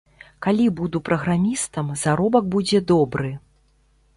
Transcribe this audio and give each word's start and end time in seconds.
Калі 0.45 0.63
буду 0.79 1.01
праграмістам, 1.09 1.91
заробак 2.05 2.51
будзе 2.57 2.79
добры. 2.93 3.31